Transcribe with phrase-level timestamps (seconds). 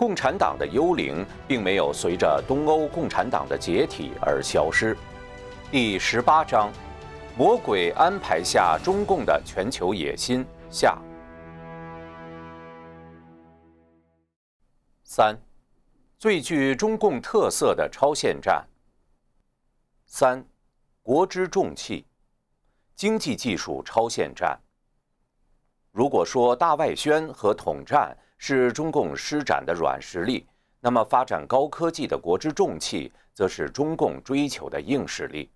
[0.00, 4.96] 共产党的幽灵并没有随着东欧共产党的解体而消失。
[5.70, 6.72] 第十八章：
[7.36, 10.98] 魔鬼安排下中共的全球野心下。
[15.04, 15.38] 三，
[16.16, 18.66] 最具中共特色的超限战。
[20.06, 20.42] 三，
[21.02, 22.06] 国之重器，
[22.96, 24.58] 经济技术超限战。
[25.92, 30.46] 如果说大外宣和统战是中共施展的软实力，
[30.80, 35.50] 那么发展高科技的国之重器，则是中共追求的硬实力。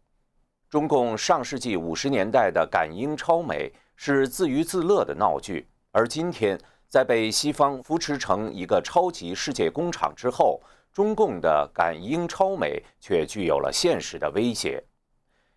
[0.68, 6.56] 中共上世纪五十年代的赶英超美是自娱自乐的闹剧，而今天。
[6.86, 10.60] 在被西方扶持成一个超级世界工厂之后，
[10.92, 14.80] 中共的赶英超美却具有了现实的威胁。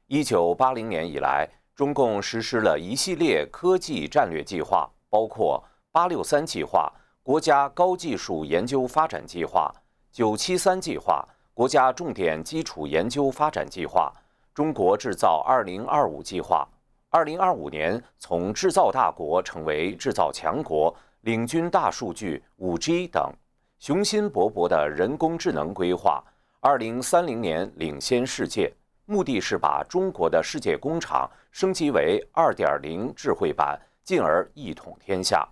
[0.08, 6.92] 一九八零年以来，中共实施了一系列科技战略计划，包括“八六三计划”、
[7.28, 9.70] 国家高技术研究发展计划、
[10.14, 14.10] “九七三计划”、国家重点基础研究发展计划、
[14.54, 16.66] 中国制造二零二五计划。
[17.10, 20.96] 二零二五年从制造大国成为制造强国。
[21.24, 23.30] 领军大数据、五 G 等，
[23.78, 26.24] 雄心勃勃的人工智能规划，
[26.62, 35.46] 二零三零年领先世界，目的是把中国的世界工厂升级为二点零智慧版，进而一统天下。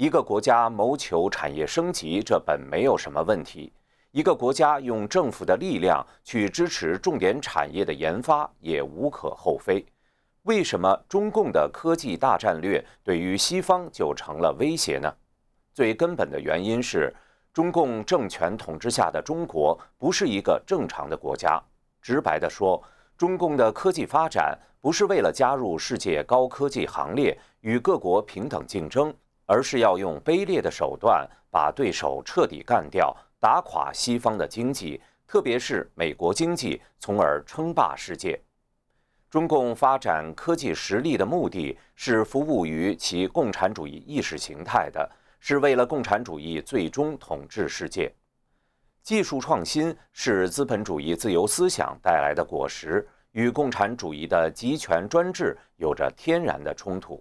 [0.00, 3.70] 一个国家谋求产业升级，这本没有什么问题；
[4.12, 9.84] 一个国家用政府的力量去支持重点产业的研发，也无可厚非。
[10.44, 15.14] 为什么中共的科技大战略对于西方就成了威胁呢？
[15.74, 17.14] 最根本的原因是，
[17.52, 21.62] 中共政权统治下的中国不是一个正常的国家。
[22.00, 22.82] 直白地说，
[23.18, 29.14] 中共的科技发展不是为了加入世界高科技行列，与各国平等竞争，
[29.50, 38.40] 而是要用卑劣的手段把对手彻底干掉，打垮西方的经济，特别是美国经济，从而称霸世界。
[39.28, 45.10] 中共发展科技实力的目的是服务于其共产主义意识形态的，
[45.40, 48.08] 是为了共产主义最终统治世界。
[49.02, 57.20] 技术创新是资本主义自由思想带来的果实，与共产主义的集权专制有着天然的冲突。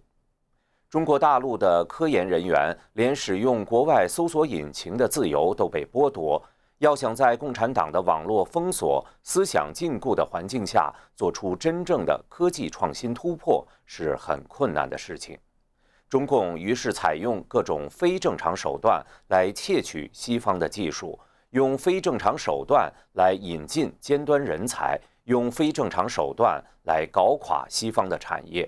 [0.89, 6.43] 中国大陆的科研人员连使用国外搜索引擎的自由都被剥夺。
[6.79, 15.37] 要想在共产党的网络封锁、思想禁锢的环境下做出真正的科技创新突破，是很困难的事情。
[16.09, 21.19] 中共于是采用各种非正常手段来窃取西方的技术，
[21.51, 28.67] 用非正常手段来引进尖端人才，用非正常手段来搞垮西方的产业。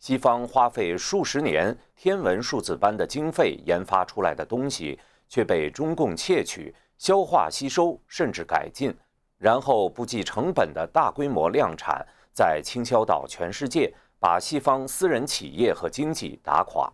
[0.00, 6.74] 西方花费数十年、天文数字般的经费研发出来的东西，却被中共窃取。
[6.96, 8.94] 消化吸收，甚至改进，
[9.38, 16.92] 然后不计成本的大规模量产，再倾销到全世界，把西方私人企业和经济打垮。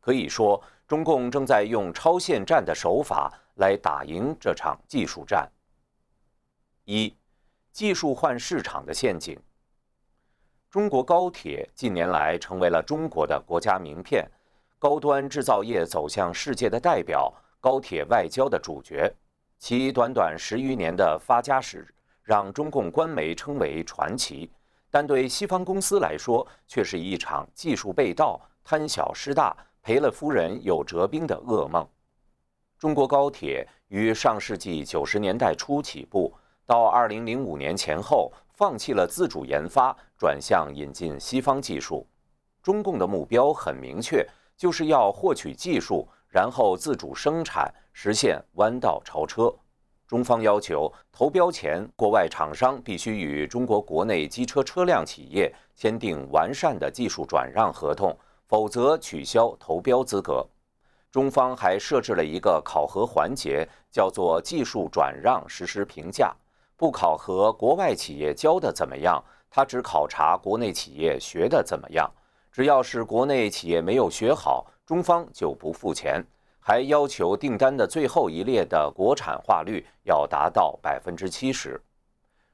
[0.00, 5.50] 可以说，中共正在用超限战的手法来打赢这场技术战。
[6.84, 7.14] 一，
[7.72, 9.38] 技术换市场的陷阱。
[10.72, 14.26] 中国高铁近年来成为了中国的国家名片，
[14.78, 19.14] 高端制造业走向世界的代表，高铁外交的主角。
[19.58, 21.86] 其短短十余年的发家史，
[22.22, 24.50] 让中共官媒称为传奇，
[24.90, 31.86] 但对西方公司来说，却是一场技术被盗、贪小失大、赔了夫人又折兵的噩梦。
[32.78, 36.32] 中国高铁于上世纪九十年代初起步，
[36.64, 42.06] 到二零零五年前后，放弃了自主研发，转向引进西方技术。
[42.62, 44.24] 中共的目标很明确，
[44.56, 46.08] 就是要获取技术。
[46.28, 49.52] 然后自主生产，实现弯道超车。
[50.06, 60.46] 中方要求投标前，国外厂商必须与中国国内机车车辆企业签订完善的技术转让合同，否则取消投标资格。
[61.10, 66.32] 中方还设置了一个考核环节，叫做技术转让实施评价，
[66.76, 72.10] 不考核国外企业教的怎么样，他只考察国内企业学的怎么样。
[72.50, 76.22] 只要是国内企业没有学好，中方就不付钱，
[76.60, 81.80] 还要求订单的最后一列的国产化率要达到百分之七十。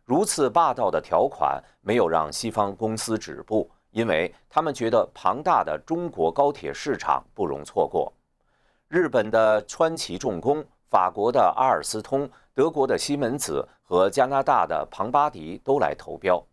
[0.04, 8.12] 如此霸道的条款没有让西方公司止步，因为他们觉得庞大的中国高铁市场不容错过。
[8.88, 16.44] 日本的川崎重工、法国的阿尔斯通、德国的西门子和加拿大的庞巴迪都来投标。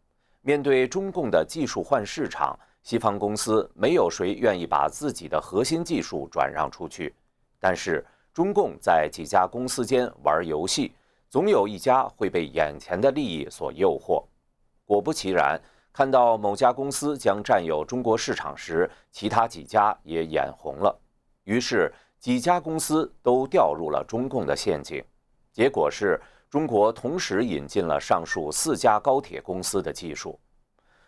[0.41, 2.55] 面对中共的技术换市场。
[2.83, 7.11] 西方公司没有谁愿意把自己的核心技术转让出去，
[7.59, 10.93] 但是中共在几家公司间玩游戏，
[11.27, 14.23] 总有一家会被眼前的利益所诱惑。
[14.85, 15.59] 果不其然，
[15.91, 20.95] 看到某家公司将占有中国市场时，其他几家也眼红了，
[21.45, 25.03] 于是几家公司都掉入了中共的陷阱。
[25.55, 30.37] 结果是中国同时引进了上述四家高铁公司的技术。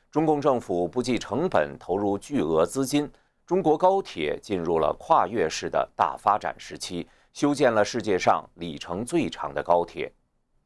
[0.10, 3.12] 中共政府不计成本投入巨额资金，
[3.46, 10.10] 中国高铁进入了跨越式的大发展时期，修建了世界上里程最长的高铁。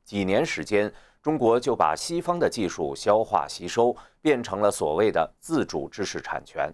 [0.06, 0.94] 几年时间。
[1.24, 6.68] 中国就把西方的技术消化吸收，变成了所谓的自主知识产权。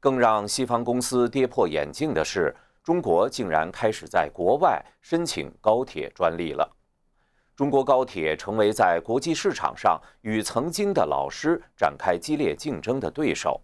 [0.00, 2.52] 更让西方公司跌破眼镜的是，
[2.84, 6.70] 中国竟然开始在国外申请高铁专利了。
[7.56, 13.60] 中国高铁成为在国际市场上与曾经的老师展开激烈竞争的对手，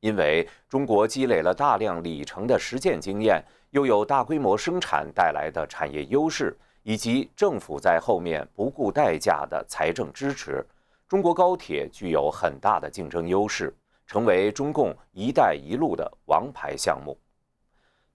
[0.00, 6.56] 因为中国积累了大量里程的实践经验，又有大规模生产带来的产业优势。
[6.84, 10.66] 以及政府在后面不顾代价的财政支持，
[11.06, 13.72] 中国高铁具有很大的竞争优势，
[14.04, 17.16] 成为中共“一带一路”的王牌项目。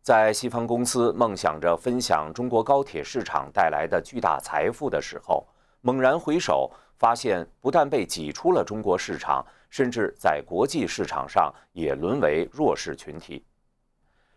[0.08, 5.46] 在西方公司梦想着分享中国高铁市场带来的巨大财富的时候，
[5.82, 13.44] 猛然回首，发现不但被挤出了中国市场，甚至在国际市场上也沦为弱势群体。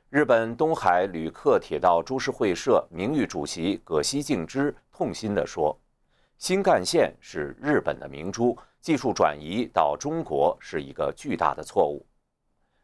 [0.09, 5.79] 日本东海旅客铁道株式会社名誉主席葛西敬之痛心地说
[6.37, 12.05] ：“新干线是日本的明珠，技术转移到中国是一个巨大的错误。”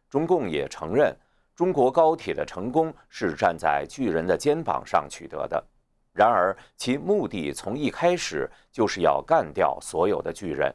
[0.09, 1.13] 中共也承认，
[1.57, 5.65] 中国高铁的成功是站在巨人的肩膀上取得的，
[6.13, 10.71] 然而其目的从一开始就是要干掉所有的巨人。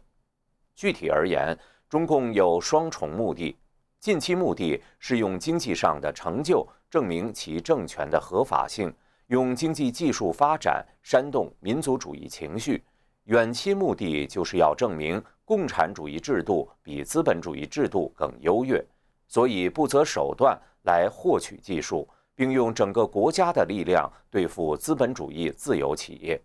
[0.75, 1.55] 具体而言，
[1.87, 3.55] 中共有双重目的。
[3.99, 8.91] 近期目的是用经济上的成就证明其政权的合法性，
[9.27, 12.81] 用经济技术发展煽动民族主义情绪；
[13.25, 18.83] 远期目的就是要证明共产主义制度比资本主义制度更优越，
[19.27, 26.41] 所以不择手段来获取技术，并用整个国家的力量对付资本主义自由企业，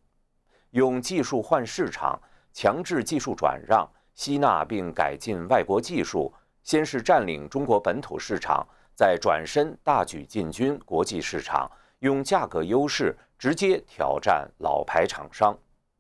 [0.70, 2.20] 用技术换市场，
[2.52, 6.32] 强制技术转让，吸纳并改进外国技术。
[6.62, 15.56] 先是占领中国本土市场，再转身大举进军国际市场，用价格优势直接挑战老牌厂商。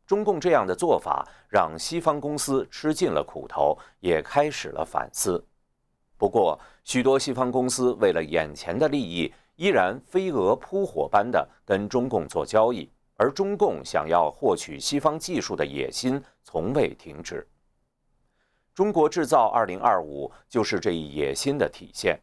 [0.06, 5.44] 中共这样的做法让西方公司吃尽了苦头，也开始了反思。
[6.18, 17.46] 不过，许多西方公司为了眼前的利益，依然飞蛾扑火般的跟中共做交易，而中共想要获取西方技术的野心从未停止。
[18.74, 22.18] 中国制造二零二五就是这一野心的体现。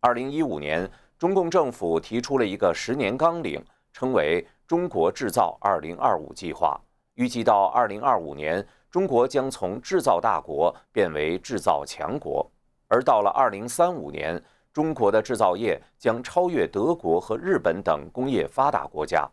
[0.00, 3.62] 二零一五年，中共政府提出了一个十年纲领，
[3.92, 6.78] 称为“中国制造二零二五计划”。
[7.16, 12.50] 预计到二零二五年，中国将从制造大国变为制造强国，
[12.88, 14.42] 而到了二零三五年，
[14.72, 19.28] 中国的制造业将超越德国和日本等工业发达国家。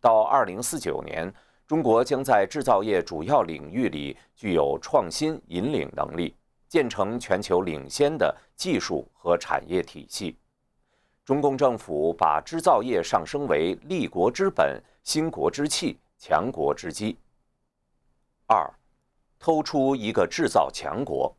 [0.00, 1.32] 到二零四九年。
[1.64, 6.36] 中国将在制造业主要领域里具有创新引领能力，
[6.68, 10.36] 建成全球领先的技术和产业体系。
[11.24, 17.16] 中共政府把制造业上升为立国之本、兴国之器、强国之基。
[18.46, 18.70] 二，
[19.38, 21.34] 偷出一个制造强国。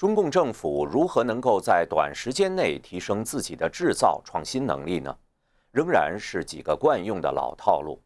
[0.00, 5.14] 中共政府如何能够在短时间内提升自己的制造创新能力呢？
[5.72, 8.00] 仍然是几个惯用的老套路。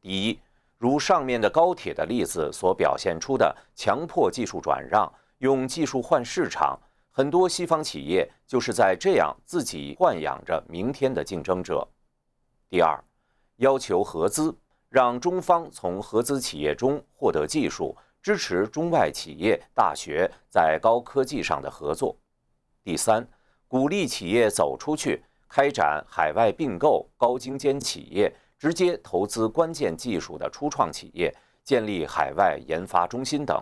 [0.00, 0.40] 第一，
[0.78, 6.76] 如上面的高铁的例子所表现出的，强迫技术转让，用技术换市场，
[7.12, 11.86] 很多西方企业就是在这样自己豢养着明天的竞争者。
[12.68, 13.00] 第二，
[13.58, 14.52] 要求合资，
[14.88, 17.96] 让中方从合资企业中获得技术，
[18.28, 22.14] 支持中外企业、大学在高科技上的合作。
[22.84, 23.26] 第三，
[23.66, 28.30] 鼓励企业走出去，开展海外并购高精尖企业。
[28.58, 33.58] 直接投资关键技术的初创企业，建立海外研发中心等。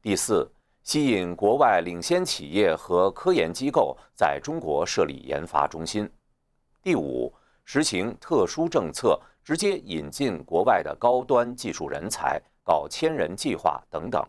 [0.00, 0.50] 第四，
[0.82, 6.10] 吸引国外领先企业和科研机构在中国设立研发中心。
[6.82, 7.32] 第五，
[7.64, 14.24] 实行特殊政策，直接引进国外的高端技术人才，搞千人计划等等。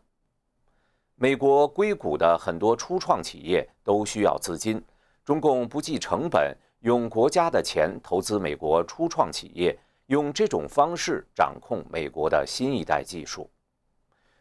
[1.15, 4.83] 美国硅谷的很多初创企业都需要资金，
[5.23, 9.77] 中共不计成本，用国家的钱投资美国初创企业。
[10.07, 13.49] 用这种方式掌控美国的新一代技术。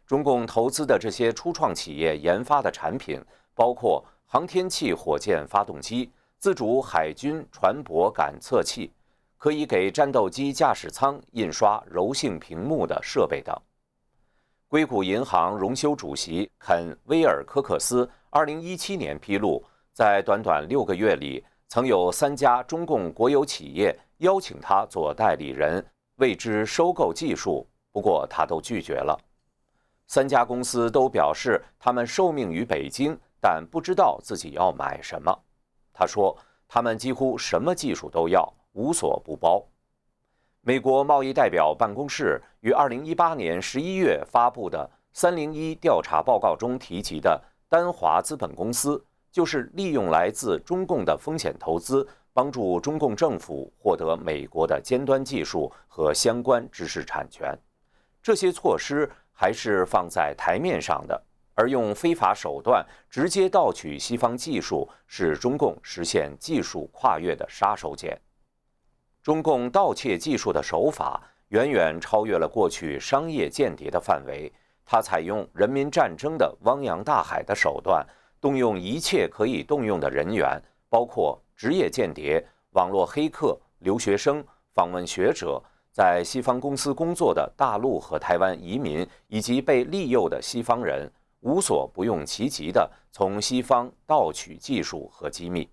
[0.05, 3.23] 中共投资的这些初创企业研发的产品，
[3.55, 8.91] 包括航天器火箭发动机、自主海军船舶感测器、
[9.37, 13.57] 可以给战斗机驾驶舱印刷柔性屏幕的设备等。
[14.73, 19.63] 硅谷银行荣休主席肯·威尔科克斯2017年披露，
[19.93, 29.15] 在短短六个月里，曾有三家中共国有企业邀请他做代理人，为之收购技术，不过他都拒绝了。
[30.07, 35.31] 三家公司都表示，他们受命于北京，但不知道自己要买什么。
[35.93, 36.35] 他说，
[36.67, 38.51] 他们几乎什么技术都要。
[38.71, 39.63] 无所不包。
[40.65, 57.53] 美国贸易代表办公室于二零一八年十一月发布的“三零一”调查报告中提及的丹华资本公司，就是利用来自中共的风险投资，帮助中共政府获得美国的尖端技术和相关知识产权。
[58.21, 61.21] 这些措施还是放在台面上的，
[61.55, 68.17] 而用非法手段直接盗取西方技术，是中共实现技术跨越的杀手锏。
[69.23, 74.51] 中共盗窃技术的手法远远超越了过去商业间谍的范围。
[74.85, 78.05] 它采用人民战争的汪洋大海的手段，
[78.41, 95.69] 动用一切可以动用的人员，包括职业间谍、网络黑客、留学生、访问学者，在西方公司工作的大陆和台湾移民以及被利诱的西方人，无所不用其极地从西方盗取技术和机密。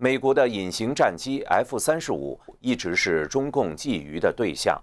[0.00, 4.80] 美国的隐形战机 F 三十五一直是中共觊觎的对象。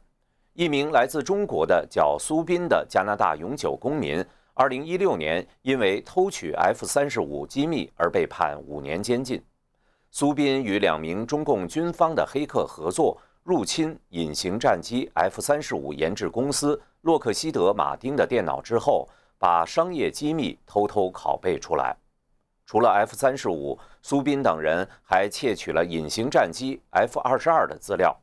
[0.51, 4.22] 一名来自中国的叫苏斌的加拿大永久公民，
[4.53, 9.41] 二零一六年因为偷取 F 三十五机密而被判五年监禁。
[10.12, 19.07] 苏斌与两名中共军方的黑客合作，入侵隐形战机 F 三十五研制公司洛克希德马丁的电脑之后，
[19.38, 21.95] 把商业机密偷偷拷贝出来。
[22.65, 28.15] 除了 F 三十五，苏斌等人还窃取了隐形战机 F 二十二的资料。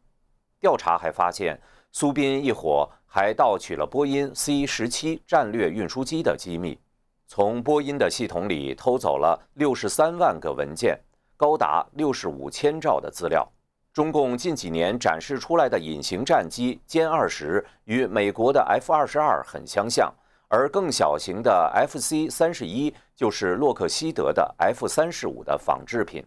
[0.58, 1.60] 调查还发现，
[1.92, 6.78] 苏斌一伙还盗取了波音 C 十七战略运输机的机密，
[7.26, 10.98] 从波音的系统里偷走了六十三万个文件，
[11.36, 13.48] 高达六十五千兆的资料。
[13.92, 20.12] 中共近几年展示出来的隐形战机歼二十与美国的 F 二十二很相像。
[20.52, 26.22] 而更小型的 F C 三十一就是洛克希德的 F 三十五的仿制品。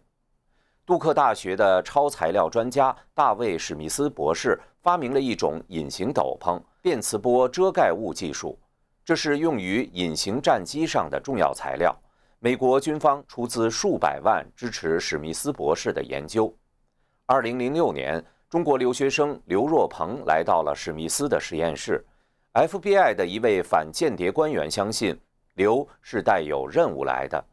[0.84, 8.58] 杜克大学的超材料专家大卫史密斯博士发明了一种隐形斗篷电磁波遮盖物技术，
[9.04, 11.96] 这是用于隐形战机上的重要材料。
[12.40, 16.52] 美国军方出资数百万支持史密斯博士的研究。
[17.26, 22.04] 二零零六年，中国留学生刘若鹏来到了史密斯的实验室。
[22.56, 25.14] FBI 的一位反间谍官员相信
[25.56, 27.44] 刘是带有任务来的。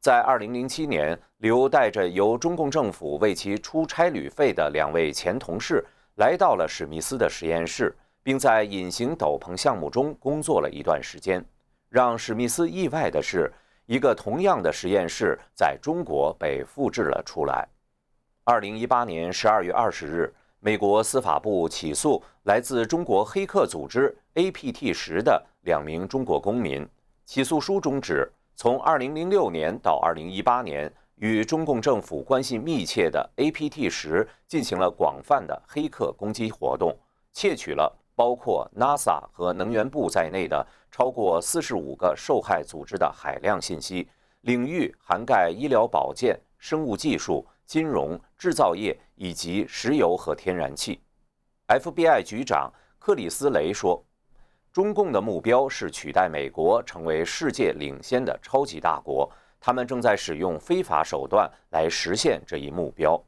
[0.00, 5.84] 在2007年，刘带着由中共政府为其出差旅费的两位前同事
[6.16, 11.44] 来到了史密斯的实验室，并在隐形斗篷项目中工作了一段时间。
[11.88, 13.52] 让史密斯意外的是，
[13.86, 17.68] 一个同样的实验室在中国被复制了出来。
[18.46, 20.34] 2018年12月20日。
[20.60, 26.86] 美国司法部起诉来自中国黑客组织 APT 十的两名中国公民。
[27.24, 36.96] 起诉书中指，从2006年到2018年，与中共政府关系密切的 APT 十进行了广泛的黑客攻击活动，
[37.32, 44.08] 窃取了包括 NASA 和能源部在内的超过45个受害组织的海量信息，
[44.40, 47.46] 领域涵盖医疗保健、生物技术。
[47.68, 50.98] 金融、制造业以及石油和天然气。
[51.66, 54.02] FBI 局长克里斯雷说
[54.72, 63.22] ：“中共的目标是取代美国成为世界领先的超级大国，他们正在使用非法手段来实现这一目标。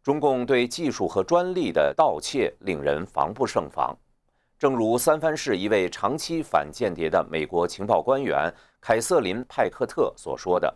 [0.00, 3.92] 中共对技术和专利的盗窃令人防不胜防。
[4.60, 10.72] 正如三藩市一位长期反间谍的美国情报官员凯瑟琳·派克特所说的。”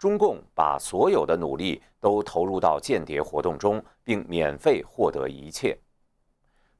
[0.00, 5.78] 中共把所有的努力都投入到间谍活动中，并免费获得一切。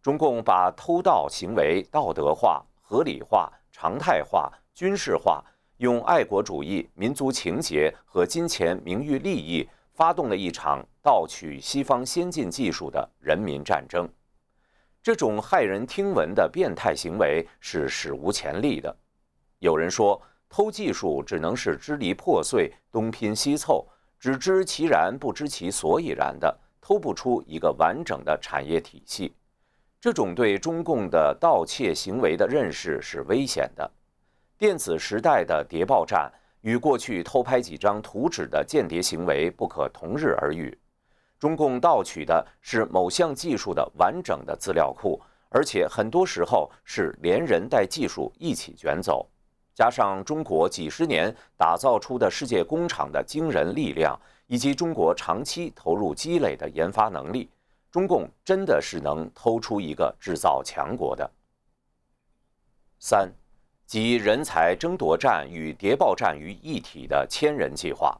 [0.00, 5.44] 中共把偷盗行为道德化、合理化、常态化、军事化，
[5.76, 14.08] 用爱国主义、民族情结和金钱、名誉、利益，发动了一场盗取西方先进技术的人民战争。
[15.02, 18.96] 这种骇人听闻的变态行为是史无前例的。
[19.58, 20.18] 有人说。
[20.50, 23.86] 偷技术只能是支离破碎、东拼西凑，
[24.18, 29.32] 只知其然不知其所以然的，偷不出一个完整的产业体系。
[30.00, 33.88] 这种对中共的盗窃行为的认识是危险的。
[34.58, 36.28] 电子时代的谍报战
[36.62, 40.76] 与过去偷拍几张图纸的间谍行为不可同日而语。
[41.38, 49.26] 中共盗取的是某项技术的完整的资料库，而且很多时候是连人带技术一起卷走。
[49.80, 54.14] 加上中国几十年打造出的世界工厂的惊人力量，
[54.46, 57.48] 以及中国长期投入积累的研发能力，
[57.90, 61.30] 中共真的是能偷出一个制造强国的。
[62.98, 63.32] 三，
[63.86, 68.14] 集人才争夺战与谍报战于一体的千人计划。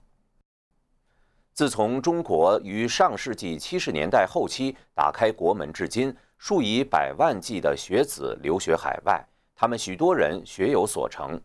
[1.52, 9.23] 自从中国于上世纪七十年代后期打开国门至今，数以百万计的学子留学海外，
[9.55, 11.38] 他们许多人学有所成。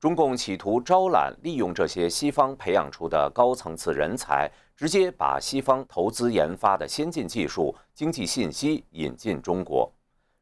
[0.00, 9.92] 中共企图招揽、利用这些西方培养出的高层次人才，直接把西方投资研发的先进技术、经济信息引进中国，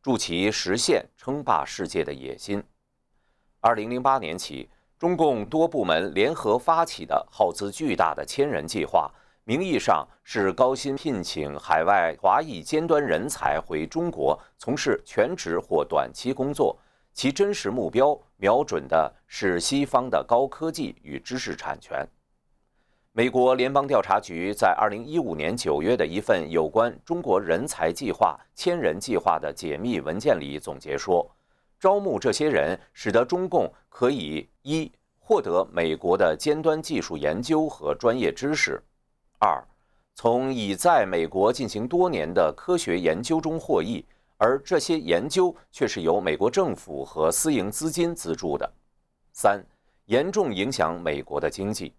[0.02, 2.62] 助其实现称霸世界的野心。
[3.60, 9.10] 二零零八年起，中共多部门联合发起的耗资巨大的千人计划，
[9.44, 16.78] 名义上是高薪聘请海外华裔尖端人才回中国从事全职或短期工作。
[17.16, 22.06] 其真实目标瞄准的是西方的高科技与知识产权。
[23.12, 31.26] 美国联邦调查局在2015年9月的一份有关中国人才计划“千人计划”的解密文件里总结说，
[31.80, 38.78] 招募这些人使得中共可以一获得美国的尖端技术研究和专业知识；
[39.38, 39.66] 二
[40.14, 44.04] 从已在美国进行多年的科学研究中获益。
[44.38, 48.71] 而这些研究却是由美国政府和私营资金资助的。
[49.33, 49.64] 三，
[50.07, 51.95] 严重影响美国的经济。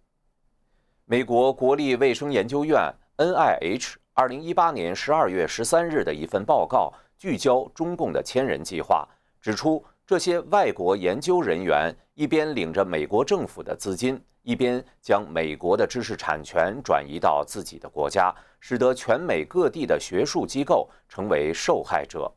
[1.04, 9.08] 美国国立卫生研究院 （NIH） 二零一八年十二月十三日的一份报告聚焦中共的千人计划，
[9.40, 18.34] 指出这些外国研究人员一边领着美国政府的资金，一边将美国的知识产权转移到自己的国家。
[18.60, 22.28] 使得全美各地的学术机构成为受害者。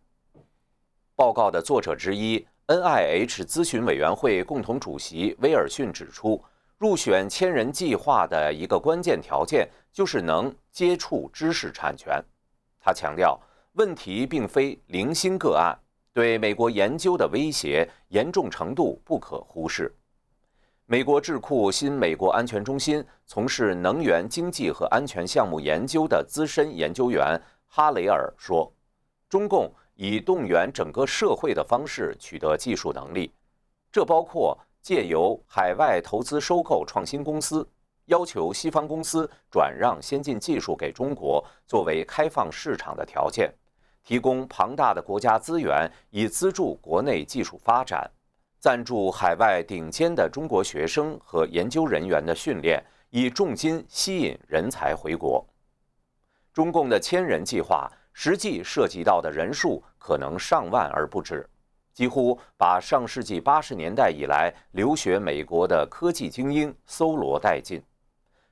[1.16, 6.40] 报告的作者之一，NIH 咨询委员会共同主席威尔逊指出，
[6.78, 12.24] 入选千人计划的一个关键条件就是能接触知识产权。
[12.80, 13.40] 他强调，
[13.74, 15.76] 问题并非零星个案，
[16.14, 19.92] 对美国研究的威胁严重程度不可忽视。
[20.92, 28.70] 美国智库新美国安全中心从事能源经济和安全项目研究的资深研究员哈雷尔说
[29.30, 33.32] ：“中共以动员整个社会的方式取得技术能力，
[33.90, 37.66] 这包括借由海外投资收购创新公司，
[38.08, 43.50] 要求西方公司转让先进技术给中国作为开放市场的条件，
[44.04, 48.12] 提供庞大的国家资源以资助国内技术发展。”
[48.62, 55.44] 赞助海外顶尖的中国学生和研究人员的训练，以重金吸引人才回国。
[56.54, 61.50] 中共的千人计划实际涉及到的人数可能上万而不止，
[61.92, 67.82] 几乎把上世纪八十年代以来留学美国的科技精英搜罗殆尽。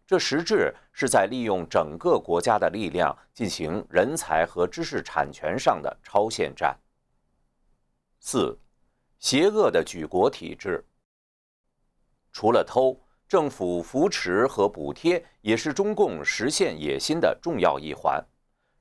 [0.08, 6.76] 这实质是在利用整个国家的力量进行人才和知识产权上的超限战。
[8.20, 8.58] 四。
[9.20, 10.82] 邪恶的举国体制，
[12.32, 18.24] 除了偷，政府扶持和补贴也是中共实现野心的重要一环。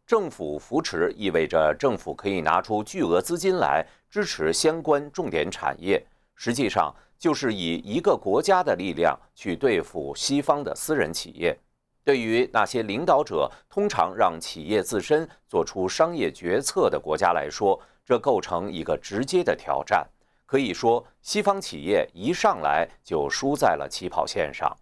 [0.07, 6.01] 政府扶持意味着政府可以拿出巨额资金来支持相关重点产业，
[6.37, 11.59] 实际上就是以一个国家的力量去对付西方的私人企业。
[12.05, 20.09] 对于那些领导者通常让企业自身做出商业决策的国家来说，这构成一个直接的挑战。
[20.49, 24.75] 可以说，西方企业一上来就输在了起跑线上。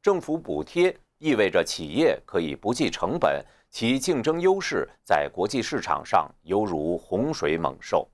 [0.00, 8.08] 政府补贴意味着企业可以不计成本，其竞争优势在国际市场上犹如洪水猛兽。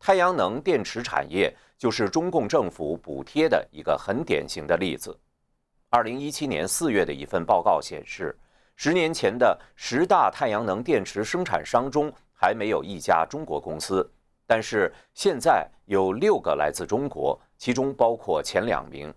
[0.00, 5.16] 太阳能电池产业就是中共政府补贴的一个很典型的例子。
[5.90, 8.36] 二零一七年四月的一份报告显示，
[8.74, 14.12] 十年前的十大太阳能电池生产商中还没有一家中国公司。
[14.48, 19.12] 但是现在有六个来自中国，其中包括前两名。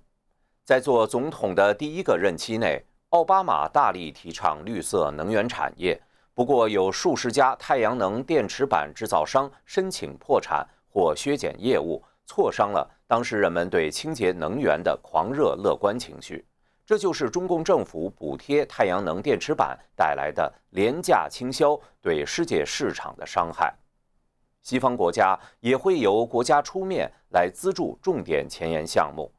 [0.66, 5.98] 在做总统的第一个任期内，奥巴马大力提倡绿色能源产业。
[6.34, 16.46] 不过，有数十家太阳能电池板制造商申请破产或削减业务，挫伤了当时人们对清洁能源的狂热乐观情绪。
[16.86, 23.74] 这就是中共政府补贴太阳能电池板带来的廉价倾销对世界市场的伤害。
[24.62, 29.32] 西方国家也会由国家出面来资助重点前沿项目。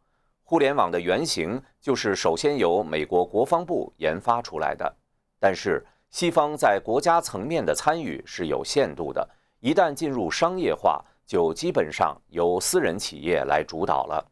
[0.43, 4.95] 互联网的原型就是首先由美国国防部研发出来的。
[5.41, 9.29] 但是西方在国家层面的参与是有限度的，
[9.61, 14.25] 一旦进入商业化，就基本上由私人企业来主导了。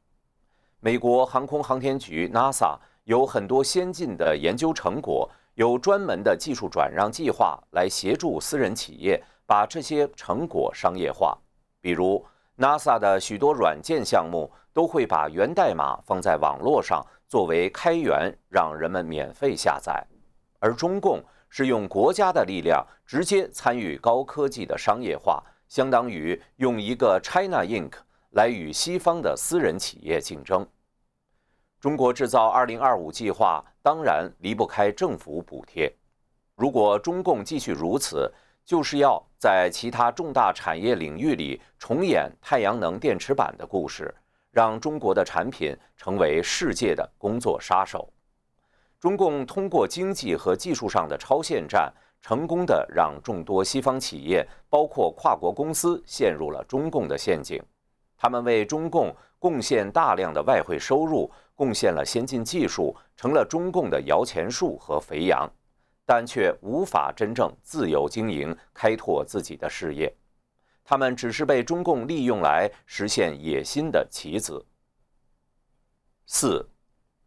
[0.80, 11.36] 美国航空航天局 NASA 有很多先进的研究成果，有专门的技术转让计划来协助私人企业把这些成果商业化。
[11.80, 12.24] 比如
[12.56, 20.06] NASA 的许多软件项目都会把源代码放在网络上作为开源，让人们免费下载。
[20.60, 27.94] 而中共是用国家的力量直接参与高科技的商业化，相当于用一个 China Inc
[28.34, 30.64] 来与西方的私人企业竞争。
[31.80, 35.92] 中国制造2025计划当然离不开政府补贴。
[36.54, 38.32] 如果中共继续如此，
[38.64, 44.14] 就是要在其他重大产业领域里重演太阳能电池板的故事，
[44.50, 48.08] 让中国的产品成为世界的工作杀手。
[48.98, 57.62] 中共通过经济和技术上的超限战，成功的让众多西方企业，包括跨国公司，陷入了中共的陷阱。
[58.18, 65.50] 他们为中共贡献大量的外汇收入，贡献了先进技术，成了中共的摇钱树和肥羊，
[66.12, 70.12] 但却无法真正自由经营，开拓自己的事业。
[70.82, 74.66] 他们只是被中共利用来实现野心的棋子。
[76.26, 76.68] 四，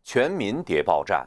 [0.03, 1.25] 全民谍报战。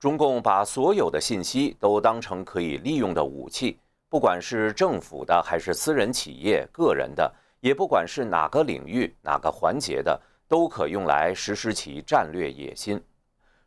[0.00, 13.00] 中共把所有的信息都当成可以利用的武器，不管是政府的还是私人企业、个人的，也不管是哪个领域、哪个环节的，都可用来实施其战略野心。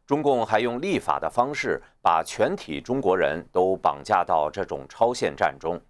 [0.06, 5.82] 中共还用立法的方式把全体中国人都绑架到这种超限战中。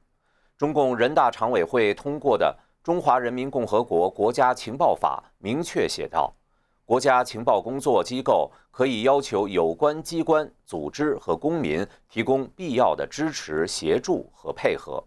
[0.58, 6.34] 中共人大常委会通过的《中华人民共和国国家情报法》明确写道。
[6.86, 15.04] 国家情报工作机构可以要求有关机关、组织和公民提供必要的支持、协助和配合。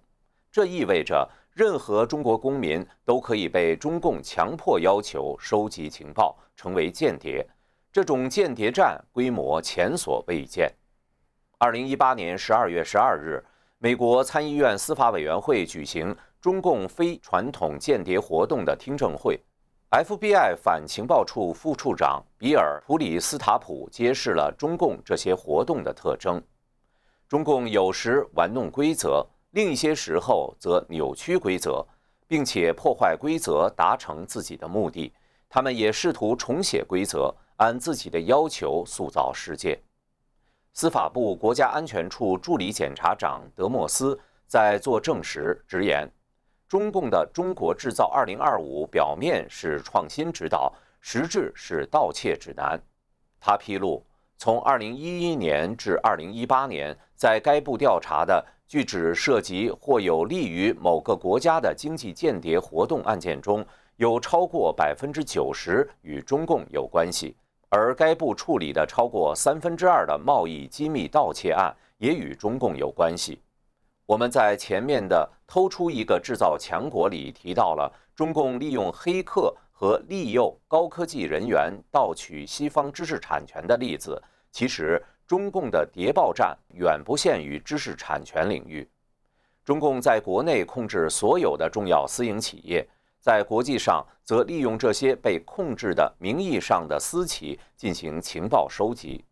[0.50, 7.48] 这意味着，任何中国公民都可以被中共强迫要求收集情报，成为间谍。
[7.90, 10.70] 这种间谍战规模前所未见。
[11.56, 13.42] 二零一八年十二月十二日，
[13.78, 19.40] 美国参议院司法委员会举行中共非传统间谍活动的听证会。
[19.90, 26.42] FBI 反情报处副处长比尔·普里斯塔普揭示了中共这些活动的特征：
[27.26, 31.82] 中共有时玩弄规则，另一些时候则扭曲规则，
[32.26, 35.10] 并且破坏规则达成自己的目的。
[35.48, 39.78] 他们也试图重写规则，按自己的要求塑造世界。
[40.72, 46.08] 司法部国家安全处助理检察长德莫斯在作证时直言。
[46.68, 52.78] 中共的“中国制造 2025” 表面是创新指导，实质是盗窃指南。
[53.40, 54.04] 他披露，
[54.36, 63.66] 从2011年至2018年，在该部调查的据指涉及或有利于某个国家的经济间谍活动案件中，
[63.96, 67.34] 有超过百分之九十与中共有关系，
[67.70, 73.40] 而该部处理的超过三分之二的贸易机密盗窃案也与中共有关系。
[74.06, 84.22] 我们在前面的“偷出一个制造强国”里提到了中共利用黑客和利诱高科技人员盗取西方知识产权的例子。
[84.50, 88.88] 其实，中共的谍报战远不限于知识产权领域。
[89.62, 92.88] 中共在国内控制所有的重要私营企业，
[93.28, 99.22] 在国际上则利用这些被控制的名义上的私企进行情报收集。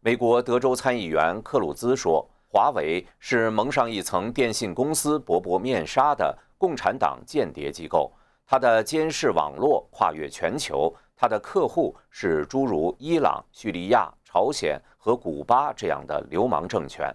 [0.00, 2.28] 美国德州参议员克鲁兹说。
[2.52, 8.12] 华为是蒙上一层电信公司薄薄面纱的共产党间谍机构，
[8.44, 17.08] 它的监视网络跨越全球，它的客户是诸如伊朗、叙利亚、朝鲜和古巴这样的流氓政权。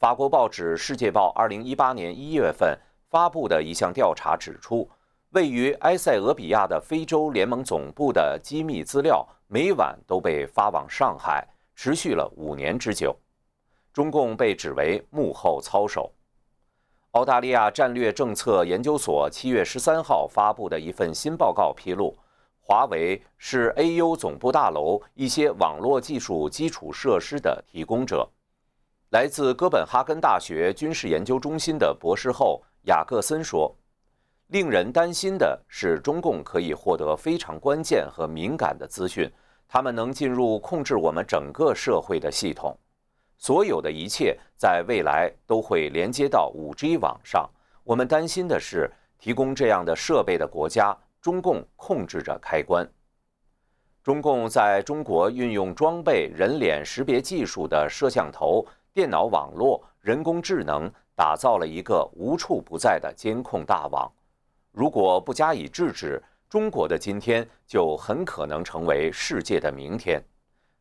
[0.00, 2.76] 法国报纸《世界报》2018年1月份
[3.08, 4.90] 发布的一项调查指出，
[5.34, 11.44] 位于埃塞俄比亚的非洲联盟总部的机密资料每晚都被发往上海，
[11.74, 13.14] 持续了五年之久。
[13.92, 16.12] 中共被指为幕后操手。
[17.12, 22.16] 澳大利亚战略政策研究所七月十三号发布的一份新报告披露，
[22.60, 28.28] 华为是 AU 总部大楼一些网络技术基础设施的提供者。
[29.10, 33.74] 来自哥本哈根大学军事研究中心的博士后雅各森说
[34.54, 39.28] ：“令人担心的是，中共可以获得非常关键和敏感的资讯，
[39.66, 42.78] 他们能进入控制我们整个社会的系统。”
[43.36, 47.50] 所有的一切在未来都会连接到 5G 网上。
[47.82, 48.88] 我们担心的是，
[49.18, 52.88] 提供这样的设备的国家，中共控制着开关。
[54.04, 64.08] 中共在中国运用装备人脸识别技术的摄像头、电脑网络、人工智能，打造了一个无处不在的监控大网。
[64.74, 70.20] 如果不加以制止，中国的今天就很可能成为世界的明天。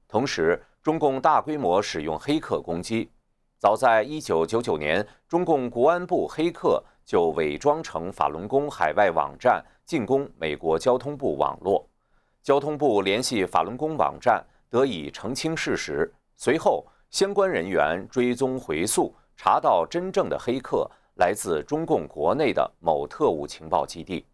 [0.08, 3.12] 同时，中共大规模使用黑客攻击。
[3.60, 11.88] 早在1999年，中共国安部黑客就伪装成法轮功海外网站进攻美国交通部网络。
[12.42, 16.12] 交通部联系法轮功网站，得以澄清事实。
[16.36, 24.26] 随后，相关人员追踪回溯，查到真正的黑客来自中共国内的某特务情报基地。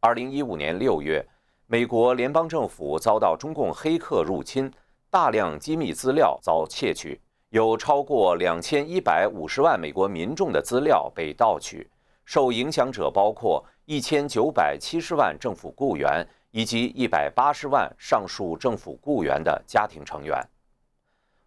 [0.00, 1.26] 2015年6月，
[1.66, 4.70] 美国联邦政府遭到中共黑客入侵，
[5.10, 11.90] 大量机密资料遭窃取，有超过2150万美国民众的资料被盗取。
[12.24, 16.26] 受影响者包括1970万政府雇员。
[16.56, 20.40] 以及一百八十万上述政府雇员的家庭成员。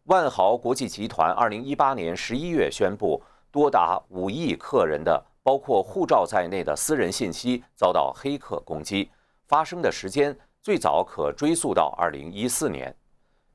[0.04, 3.24] 万豪国际集团二零一八年十一月宣布，
[3.58, 9.10] 多达五亿客人的，包括护照在内的私人信息遭到黑客攻击，
[9.48, 12.96] 发生的时间最早可追溯到二零一四年。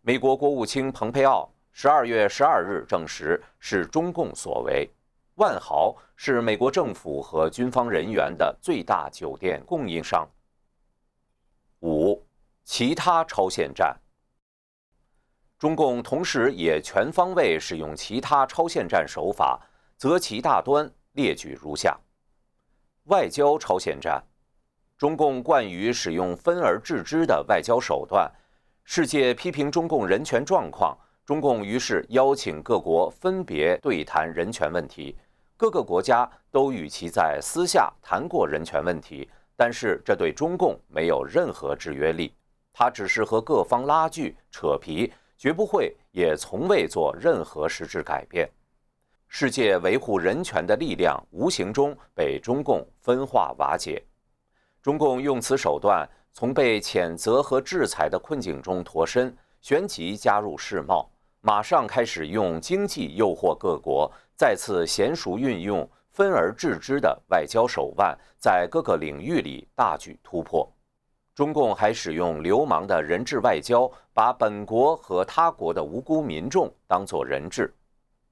[0.01, 4.91] 美国国务卿蓬佩奥十二月十二日证实是中共所为。
[5.37, 10.29] 万豪是美国政府和军方人员的最大酒店供应商。
[11.83, 12.21] 五，
[12.65, 13.97] 其他超限战。
[15.61, 19.65] 中共同时也全方位使用其他超限战手法，
[20.03, 21.97] 择其大端，列举如下：
[23.05, 24.21] 外交超限战，
[24.99, 28.29] 中共惯于使用分而治之的外交手段。
[28.83, 35.17] 世界批评中共人权状况，中共于是邀请各国分别对谈人权问题，
[35.57, 39.31] 各个国家都与其在私下谈过人权问题。
[39.55, 42.35] 但是这对中共没有任何制约力，
[42.73, 48.51] 他只是和各方拉锯扯皮，绝不会也从未做任何实质改变。
[49.35, 54.05] 世界维护人权的力量无形中被中共分化瓦解。
[54.83, 65.89] 中共用此手段从被谴责和制裁的困境中脱身，旋即加入世贸，马上开始用经济诱惑各国，再次娴熟运用。
[66.11, 70.71] 分而治之的外交手腕在各个领域里大举突破，
[71.35, 77.73] 中共还使用流氓的人质外交，把本国和他国的无辜民众当作人质。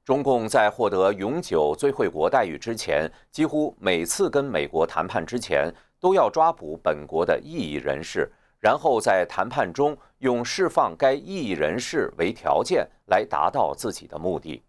[0.04, 14.62] 中共在获得永久最惠国待遇之前，几乎每次跟美国谈判之前，都要抓捕本国的异议人士，然后在谈判中用释放该异议人士为条件来达到自己的目的。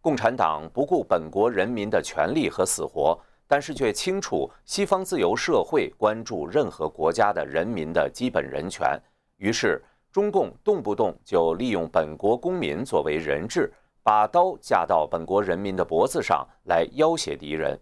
[0.00, 8.98] 共产党不顾本国人民的权利和死活，但是却清楚西方自由社会关注任何国家的人民的基本人权。
[9.36, 13.72] 于是，中共动不动就利用本国公民作为人质，
[14.04, 17.76] 把刀架到本国人民的脖子上来要挟敌人。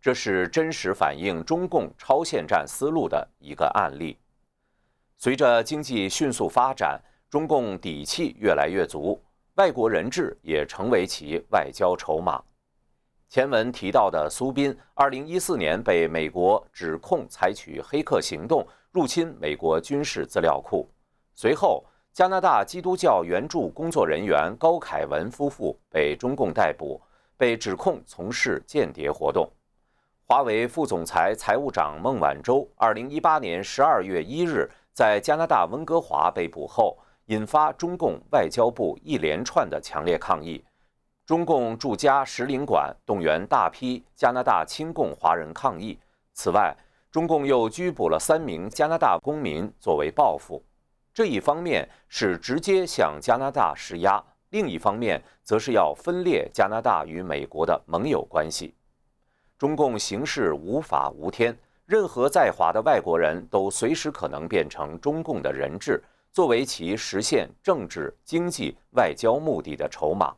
[0.00, 4.18] 这是真实反映中共超限战思路的一个案例。
[5.16, 9.20] 随着经济迅速发展，中共底气越来越足。
[9.54, 12.40] 外国人质也成为其外交筹码。
[13.28, 20.88] 前文提到的苏斌，二零一四年被美国指控采取黑客行动入侵美国军事资料库。
[21.34, 27.00] 随后，加拿大基督教援助工作人员高凯文夫妇被中共逮捕，
[27.36, 29.48] 被指控从事间谍活动。
[30.26, 36.98] 华为副总裁、财务长孟晚舟，二零一八年十二月一日在加拿大温哥华被捕后。
[37.28, 40.64] 引发中共外交部一连串的强烈抗议，
[41.26, 45.98] 中共驻加使领馆动员大批加拿大亲共华人抗议。
[46.32, 46.74] 此外，
[47.10, 50.64] 中共又拘捕了三名加拿大公民作为报复。
[51.18, 58.72] 这一方面是直接向加拿大施压，另一方面则是要分裂加拿大与美国的盟友关系。
[59.58, 66.00] 中共行事无法无天，任何在华的外国人都随时可能变成中共的人质。
[66.30, 70.32] 作为其实现政治、经济、外交目的的筹码，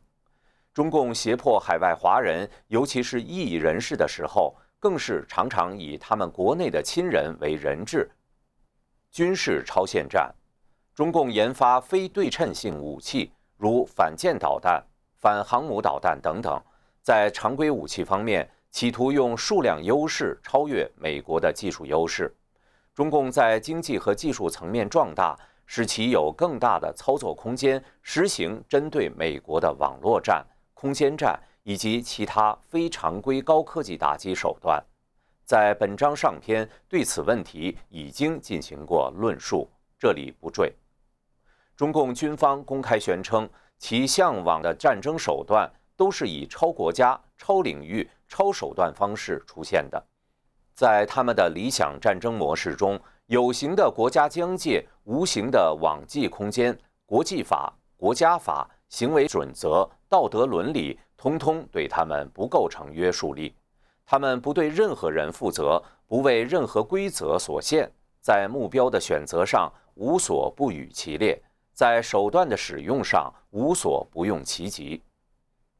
[0.73, 8.09] 中共胁迫海外华人，尤其是异议人士的时候，更是常常以他们国内的亲人为人质。
[9.11, 10.33] 军事超限战，
[11.01, 14.79] 中共研发非对称性武器，如反舰导弹、
[15.19, 16.61] 反航母导弹等等，
[17.01, 22.31] 在常规武器方面，企图用数量优势超越美国的技术优势。
[22.93, 25.35] 中共在经济和技术层面壮大。
[25.65, 34.79] 使其有更大的操作空间，实行针对美国的网络战、空间战以及其他非常规高科技打击手段。
[35.45, 39.67] 在本章上篇对此问题已经进行过论述。
[39.97, 40.71] 这里不赘。
[41.81, 45.67] 中共军方公开宣称，其向往的战争手段
[45.97, 49.99] 都是以超国家、超领域、超手段方式出现的。
[50.75, 63.55] 在他们的理想战争模式中，有形的国家疆界、无形的网际空间、国际法、国家法、行为准则、道德伦理，通通对他们不构成约束力。
[64.05, 71.41] 他们不对任何人负责，不为任何规则所限，在目标的选择上无所不与其列，
[71.73, 75.01] 在手段的使用上无所不用其极。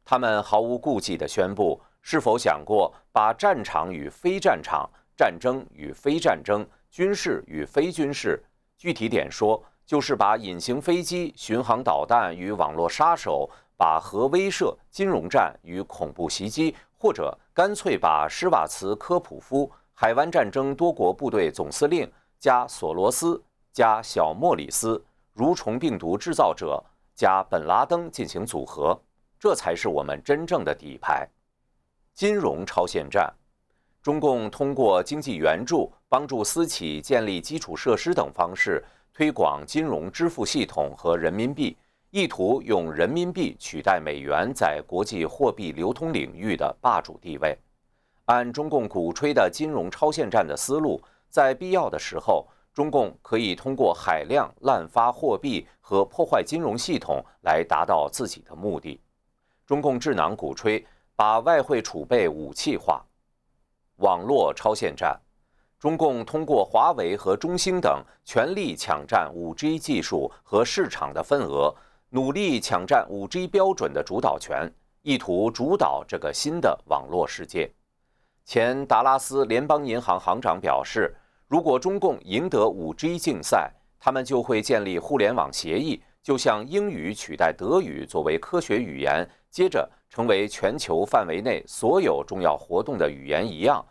[0.04, 8.44] 他们毫无顾忌地宣布：是否想过把战场与非战场、战争与非战争、军事与非军事，
[8.78, 16.76] 具体点说，就是把隐形飞机、巡航导弹与网络杀手，把核威慑、金融战与恐怖袭击。
[16.98, 25.04] 或者干脆把施瓦茨科普夫海湾战争多国部队总司令加索罗斯加小莫里斯
[25.42, 26.80] 蠕虫病毒制造者
[27.16, 28.96] 加本拉登进行组合，
[29.40, 31.28] 这才是我们真正的底牌。
[32.14, 33.34] 金融超限战，
[34.04, 41.76] 中共通过经济援助、帮助私企建立基础设施等方式推广金融支付系统和人民币。
[42.12, 47.58] 意图用人民币取代美元在国际货币流通领域的霸主地位。
[48.26, 59.00] 按中共鼓吹的金融超限战的思路，在必要的时候，中共可以通过海量滥发货币和破坏金融系统来达到自己的目的。
[59.66, 63.06] 中共智囊鼓吹把外汇储备武器化。
[63.98, 65.20] 网络超限战，
[65.78, 71.74] 中共通过华为和中兴等全力抢占 5G 技术和市场的份额。
[72.14, 74.70] 努力抢占 5G 标准的主导权，
[75.02, 77.72] 意图主导这个新的网络世界。
[78.44, 81.16] 前达拉斯联邦银行行长表示，
[81.52, 93.86] 如果中共赢得 5G 竞赛，他们就会建立互联网协议，就像英语取代德语作为科学语言，接着成为全球范围内所有重要活动的语言一样。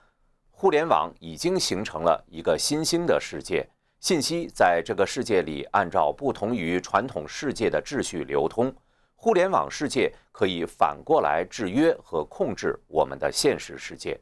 [0.50, 3.68] 互联网已经形成了一个新兴的世界。
[3.98, 8.74] 信息在这个世界里按照不同于传统世界的秩序流通，
[9.14, 14.18] 互联网世界可以反过来制约和控制我们的现实世界。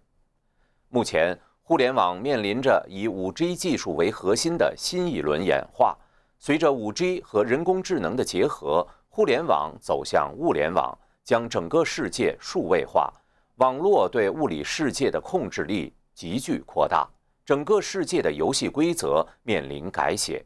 [0.88, 5.94] 目前，互联网面临着以 5G 技术为核心的新一轮演化。
[6.38, 13.12] 随着 5G 和人工智能的结合，互联网走向物联网，将整个世界数位化，
[13.57, 17.07] 网络对物理世界的控制力急剧扩大。
[17.44, 20.42] 整个世界的游戏规则面临改写。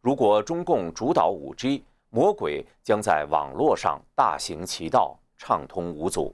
[0.00, 6.32] 如果中共主导 5G，魔鬼将在网络上大行其道，畅通无阻。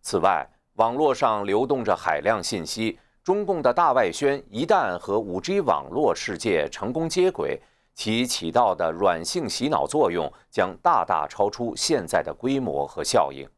[0.00, 7.60] 此外，网络上流动着海量信息，中共的大外宣一旦和 5G 网络世界成功接轨，
[7.94, 13.48] 其起到的软性洗脑作用将大大超出现在的规模和效应。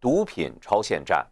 [0.00, 1.26] 毒品超限战。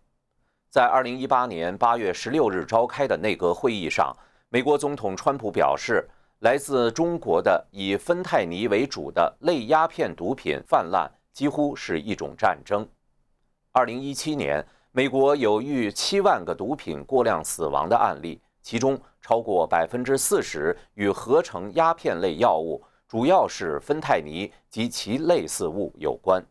[0.68, 4.14] 在二零一八年八月十六日召开的内阁会议上，
[4.50, 6.06] 美国总统川普表示，
[6.40, 12.86] 来自中国的以芬太尼为主的类鸦片毒品泛滥几乎是一种战争。
[13.72, 14.62] 二零一七年，
[14.98, 26.44] 美国有逾七万个毒品过量死亡的案例，其中超过百分之四十与合成鸦片类药物，主要是芬太尼及其类似物有关。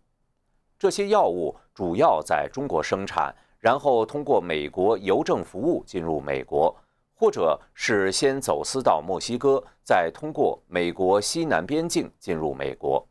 [0.80, 3.36] 这些药物主要在中国生产。
[3.60, 6.74] 然后通过美国邮政服务进入美国，
[7.16, 13.06] 或者是先走私到墨西哥，再通过美国西南边境进入美国。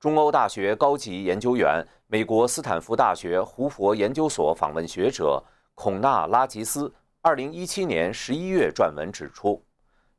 [0.00, 5.42] 中欧大学高级研究员、美国斯坦福大学胡佛研究所访问学者
[5.74, 9.60] 孔纳拉吉斯，二零一七年十一月撰文指出，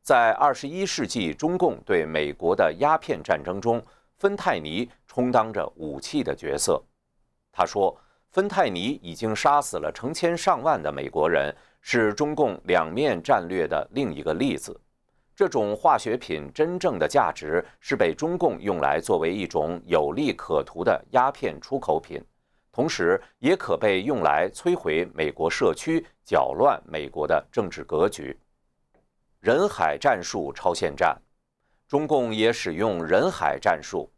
[0.02, 3.82] 在二十一世纪中共对美国的鸦片战争中，
[4.18, 6.82] 芬太尼充当着武器的角色。
[7.52, 7.98] 他说。
[8.32, 11.52] 芬太尼已经杀死了成千上万的美国人，
[11.82, 14.80] 是中共两面战略的另一个例子。
[15.40, 22.21] 这种化学品真正的价值是被中共用来作为一种有利可图的鸦片出口品，
[22.73, 28.37] 同时也可被用来摧毁美国社区，搅乱美国的政治格局。
[29.40, 31.17] 人海战术超限战，
[31.87, 34.12] 中共也使用人海战术。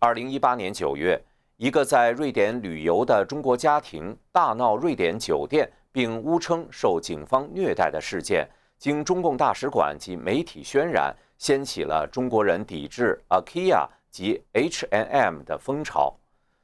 [0.00, 1.16] 二零一八年九月。
[1.58, 8.46] 一个在瑞典旅游的中国家庭大闹瑞典酒店，并诬称受警方虐待的事件，
[8.78, 16.14] 经中共大使馆及媒体渲染，掀起了中国人抵制 IKEA 及 H&M 的风潮。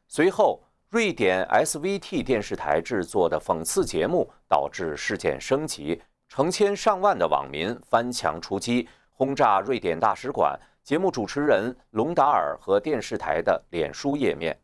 [0.09, 14.55] 随后，瑞典 SVT 电视台制作的讽刺节目导致事件升级，成千上万的网民翻墙出击，轰炸瑞典大使馆、节目主持人隆达尔和电视台的脸书页面，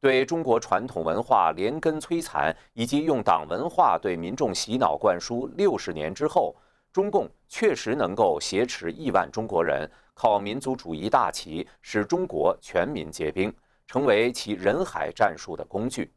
[0.00, 6.56] 对中国传统文化连根摧残，以及用党文化对民众洗脑灌输六十年之后，
[6.92, 13.54] 中共确实能够挟持亿万中国人，靠民族主义大旗使中国全民皆兵，
[13.86, 16.12] 成为其人海战术的工具。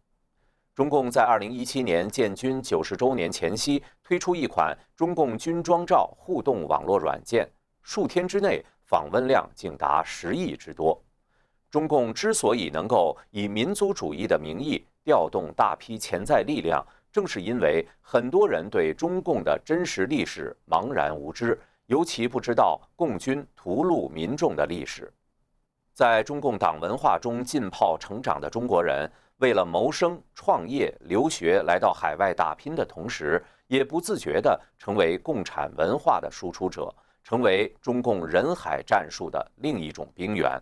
[0.73, 7.47] 中共在二零一七年建军九十周年前夕推出一款中共军装照互动网络软件，
[7.81, 10.99] 数天之内访问量竟达十亿之多。
[11.69, 25.11] 中共之所以能够以民族主义的名义调动大批潜在力量，正是因为很多人对中共的真实历史茫然无知，尤其不知道共军屠戮民众的历史。
[25.93, 29.11] 在中共党文化中浸泡成长的中国人。
[29.37, 36.93] 为了谋生、创业、留学，来到海外打拼的同时，也不自觉地成为共产文化的输出者，
[37.23, 40.61] 成为中共人海战术的另一种兵源。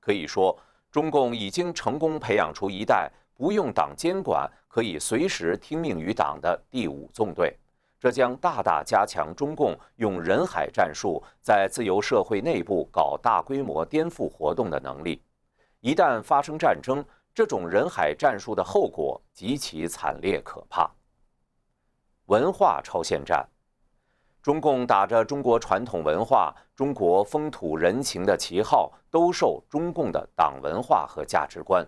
[0.00, 0.58] 可以说，
[0.90, 7.56] 中共已经成功培养出一代不用党监管、可以随时听命于党的第五纵队。
[7.98, 15.22] 这将大大加强中共用人海战术在自由社会内部搞大规模颠覆活动的能力。
[15.80, 17.02] 一旦发生战争，
[17.34, 20.90] 这种人海战术的后果极其惨烈可怕。
[22.26, 23.46] 文化超限战，
[24.42, 31.86] 中共打着中国传统文化、中国风土人情的旗号，兜售中共的党文化和价值观。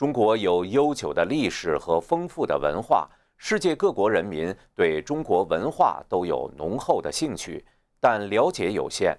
[0.00, 7.62] 中国有悠久的历史和丰富的文化，世界各国人民对中国文化都有浓厚的兴趣，
[8.00, 9.14] 但了解有限。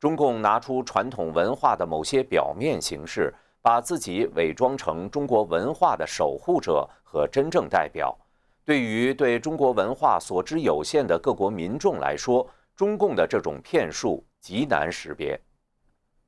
[0.00, 3.34] 中共拿出传统文化的某些表面形式。
[3.60, 8.16] 把自己伪装成中国文化的守护者和真正代表，
[8.64, 15.38] 对于对中国文化所知有限的各国民众来说，中共的这种骗术极难识别。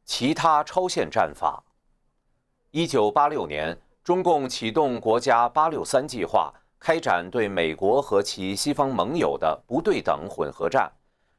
[0.04, 1.62] 其他超限战法。
[2.70, 3.76] 一九八六年，
[4.06, 10.88] 中共启动国家“八六三”计划，开展对美国和其西方盟友的不对等混合战。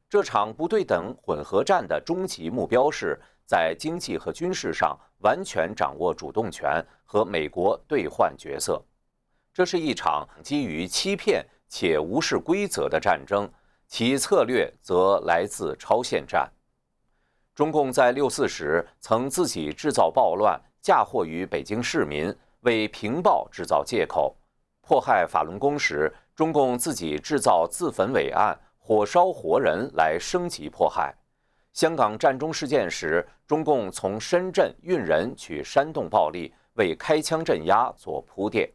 [0.09, 3.17] 这场不对等混合战的终极目标是。
[3.45, 8.83] 在经济和军事上完全掌握主动权，和美国兑换角色，
[9.53, 13.49] 这是一场基于欺骗且无视规则的战争，
[13.87, 16.51] 其策略则来自超限战。
[17.55, 24.35] 中共在六四时曾自己制造暴乱，嫁祸于北京市民，为平暴制造借口；
[24.81, 31.13] 迫害法轮功时，中共自己制造自焚伟案，火烧活人来升级迫害。
[31.73, 38.67] 香港战中事件时，中共从深圳运人去煽动暴力，为开枪镇压做铺垫。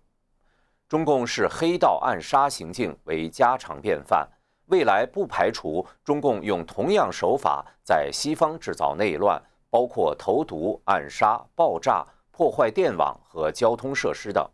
[0.88, 4.28] 中共视黑道暗杀行径为家常便饭，
[4.66, 12.06] 未来不排除中共用同样手法在西方制造内乱，包括投毒、暗杀、爆炸、
[12.42, 14.44] 破坏电网和交通设施等。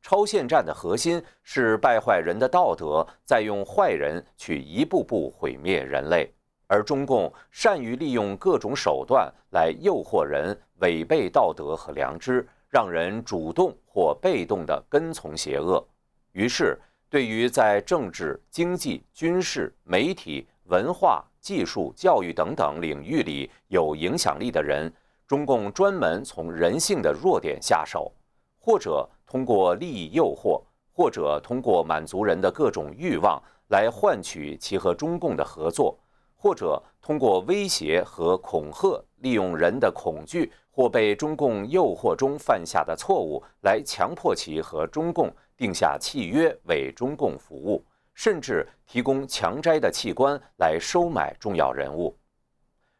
[0.00, 6.32] 超限战的核心是败坏人的道德，再用坏人去一步步毁灭人类。
[6.68, 15.84] 而中共善于利用各种手段来诱惑人违背道德和良知，让人主动或被动地跟从邪恶。
[16.30, 16.78] 于是，
[17.10, 24.92] 对于在政治、经济、军事、媒体、文化、技术、教育等等领域里有影响力的人，
[25.26, 28.12] 中共专门从人性的弱点下手，
[28.60, 30.62] 或者通过利益诱惑，
[30.92, 35.98] 或者通过满足人的各种欲望来换取其和中共的合作。
[36.38, 47.82] 或者通过威胁和恐吓，利用人的恐惧或被中共诱惑中犯下的错误，来强迫其和中共定下契约，为中共服务，
[48.14, 52.16] 甚至提供强摘的器官来收买重要人物。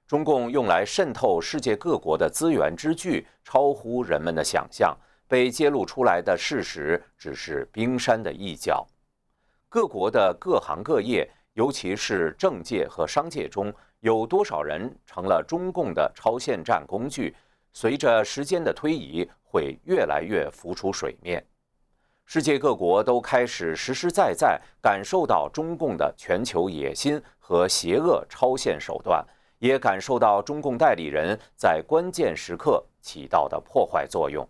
[0.07, 4.96] 中共用来渗透世界各国的资源之巨，超乎人们的想象。
[5.28, 8.86] 被揭露出来的事实只是冰山的一角。
[9.68, 11.28] 各国的各行各业。
[11.57, 17.34] 尤其是政界和商界中有多少人成了中共的超限战工具？
[17.72, 21.42] 随着时间的推移，会越来越浮出水面。
[22.26, 29.26] 世界各国都开始实实在在感受到中共的全球野心和邪恶超限手段，
[29.59, 34.46] 也感受到中共代理人在关键时刻起到的破坏作用。